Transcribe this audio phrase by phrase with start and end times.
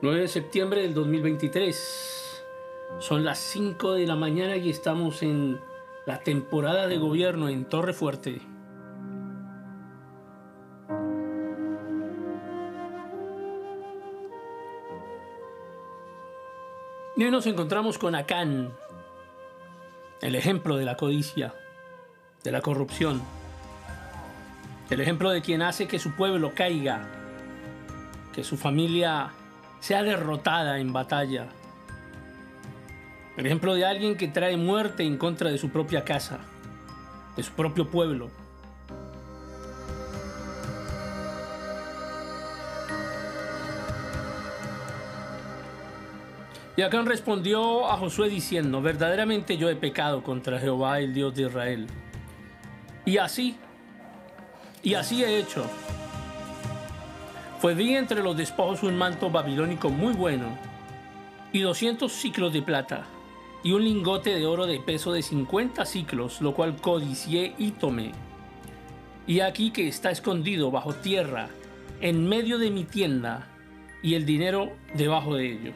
[0.00, 2.44] 9 de septiembre del 2023.
[3.00, 5.60] Son las 5 de la mañana y estamos en
[6.06, 8.40] la temporada de gobierno en Torre Fuerte.
[17.16, 18.72] Y hoy nos encontramos con Acán,
[20.20, 21.52] el ejemplo de la codicia,
[22.44, 23.20] de la corrupción,
[24.90, 27.08] el ejemplo de quien hace que su pueblo caiga,
[28.32, 29.32] que su familia
[29.80, 31.48] sea derrotada en batalla.
[33.36, 36.38] El ejemplo de alguien que trae muerte en contra de su propia casa,
[37.36, 38.30] de su propio pueblo.
[46.76, 51.42] Y Acán respondió a Josué diciendo, verdaderamente yo he pecado contra Jehová, el Dios de
[51.42, 51.88] Israel.
[53.04, 53.56] Y así,
[54.84, 55.68] y así he hecho.
[57.60, 60.56] Fue vi entre los despojos un manto babilónico muy bueno,
[61.52, 63.04] y 200 ciclos de plata,
[63.64, 68.12] y un lingote de oro de peso de 50 ciclos, lo cual codicié y tomé.
[69.26, 71.48] Y aquí que está escondido bajo tierra,
[72.00, 73.48] en medio de mi tienda,
[74.04, 75.72] y el dinero debajo de ello.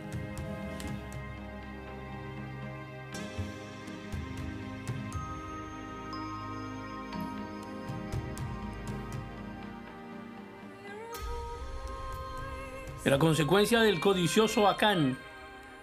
[13.05, 15.17] La consecuencia del codicioso Acán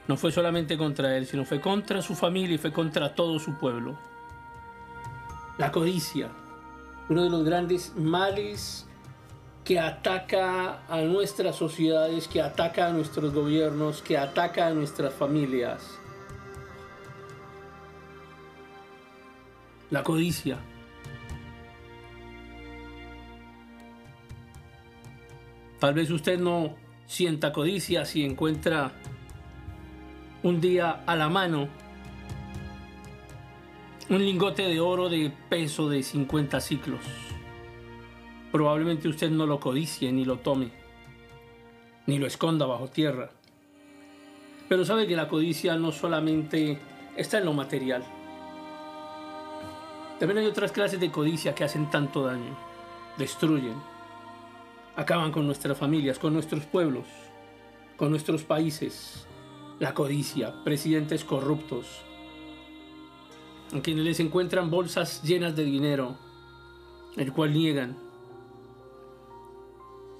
[0.07, 3.57] no fue solamente contra él, sino fue contra su familia y fue contra todo su
[3.57, 3.99] pueblo.
[5.57, 6.29] La codicia,
[7.09, 8.87] uno de los grandes males
[9.65, 15.99] que ataca a nuestras sociedades, que ataca a nuestros gobiernos, que ataca a nuestras familias.
[19.91, 20.58] La codicia.
[25.79, 28.92] Tal vez usted no sienta codicia si encuentra
[30.43, 31.67] un día a la mano
[34.09, 36.99] un lingote de oro de peso de 50 ciclos.
[38.52, 40.70] Probablemente usted no lo codicie ni lo tome,
[42.05, 43.31] ni lo esconda bajo tierra.
[44.67, 46.77] Pero sabe que la codicia no solamente
[47.17, 48.03] está en lo material.
[50.20, 52.55] También hay otras clases de codicia que hacen tanto daño,
[53.17, 53.81] destruyen,
[54.95, 57.05] acaban con nuestras familias, con nuestros pueblos,
[57.98, 59.26] con nuestros países.
[59.80, 61.86] La codicia, presidentes corruptos,
[63.72, 66.17] en quienes les encuentran bolsas llenas de dinero,
[67.16, 67.98] el cual niegan.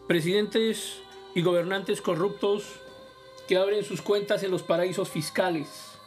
[0.08, 1.02] Presidentes
[1.36, 2.80] y gobernantes corruptos
[3.48, 5.98] que abren sus cuentas en los paraísos fiscales,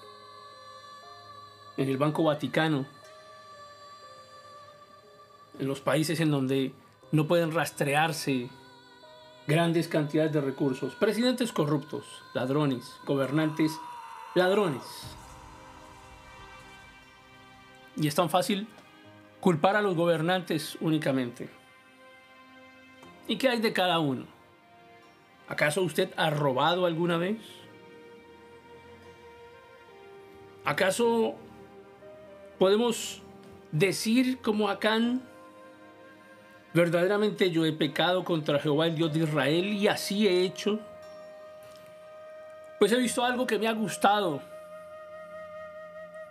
[1.76, 2.86] en el Banco Vaticano,
[5.58, 6.72] en los países en donde
[7.12, 8.48] no pueden rastrearse
[9.46, 10.94] grandes cantidades de recursos.
[10.94, 13.72] Presidentes corruptos, ladrones, gobernantes,
[14.34, 14.82] ladrones.
[17.96, 18.66] Y es tan fácil
[19.40, 21.50] culpar a los gobernantes únicamente.
[23.28, 24.26] ¿Y qué hay de cada uno?
[25.48, 27.38] ¿Acaso usted ha robado alguna vez?
[30.64, 31.34] ¿Acaso
[32.58, 33.20] podemos
[33.72, 35.22] decir como Acán
[36.74, 40.78] Verdaderamente yo he pecado contra Jehová, el Dios de Israel, y así he hecho.
[42.78, 44.40] Pues he visto algo que me ha gustado.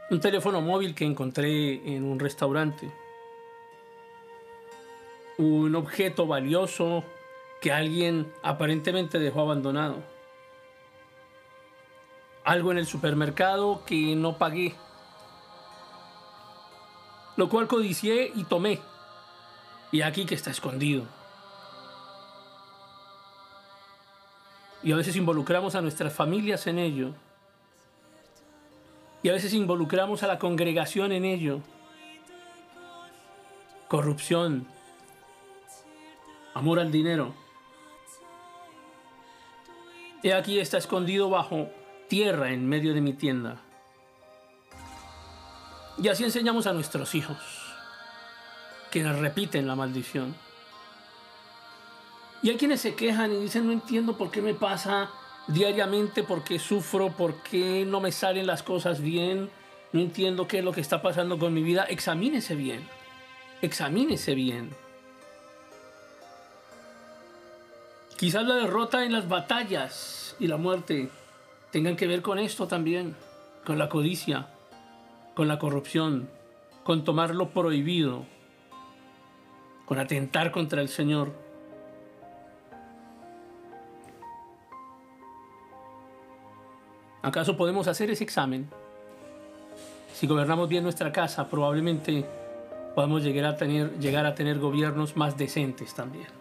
[0.10, 2.92] Un teléfono móvil que encontré en un restaurante.
[5.38, 7.04] Un objeto valioso
[7.62, 9.98] que alguien aparentemente dejó abandonado.
[12.44, 14.74] Algo en el supermercado que no pagué.
[17.38, 18.80] Lo cual codicié y tomé
[19.92, 21.06] y aquí que está escondido.
[24.84, 27.14] Y a veces involucramos a nuestras familias en ello.
[29.22, 31.60] Y a veces involucramos a la congregación en ello.
[33.88, 34.66] Corrupción.
[36.56, 37.36] Amor al dinero.
[40.24, 41.70] Y aquí está escondido bajo
[42.08, 43.62] tierra en medio de mi tienda.
[45.98, 47.61] Y así enseñamos a nuestros hijos
[48.92, 50.36] quienes repiten la maldición.
[52.44, 55.10] Y hay quienes se quejan y dicen, no entiendo por qué me pasa
[55.48, 59.50] diariamente, por qué sufro, por qué no me salen las cosas bien,
[59.94, 61.84] no entiendo qué es lo que está pasando con mi vida.
[61.84, 62.88] Examínese bien,
[63.62, 64.76] examínese bien.
[68.18, 71.10] Quizás la derrota en las batallas y la muerte
[71.72, 73.16] tengan que ver con esto también,
[73.66, 74.48] con la codicia,
[75.36, 76.30] con la corrupción,
[76.84, 78.26] con tomar lo prohibido,
[79.92, 81.34] con atentar contra el Señor.
[87.22, 88.70] ¿Acaso podemos hacer ese examen?
[90.14, 92.26] Si gobernamos bien nuestra casa, probablemente
[92.96, 96.41] podamos llegar a tener, llegar a tener gobiernos más decentes también.